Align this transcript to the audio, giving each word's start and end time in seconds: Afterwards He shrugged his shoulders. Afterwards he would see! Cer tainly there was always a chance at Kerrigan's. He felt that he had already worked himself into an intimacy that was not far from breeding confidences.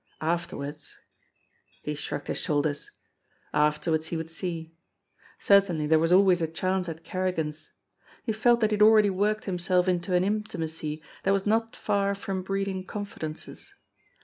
Afterwards 0.25 0.97
He 1.83 1.93
shrugged 1.93 2.25
his 2.25 2.39
shoulders. 2.39 2.89
Afterwards 3.53 4.07
he 4.07 4.17
would 4.17 4.31
see! 4.31 4.73
Cer 5.37 5.61
tainly 5.61 5.87
there 5.87 5.99
was 5.99 6.11
always 6.11 6.41
a 6.41 6.47
chance 6.47 6.89
at 6.89 7.03
Kerrigan's. 7.03 7.69
He 8.23 8.31
felt 8.33 8.61
that 8.61 8.71
he 8.71 8.77
had 8.77 8.81
already 8.81 9.11
worked 9.11 9.45
himself 9.45 9.87
into 9.87 10.15
an 10.15 10.23
intimacy 10.23 11.03
that 11.21 11.33
was 11.33 11.45
not 11.45 11.75
far 11.75 12.15
from 12.15 12.41
breeding 12.41 12.83
confidences. 12.83 13.75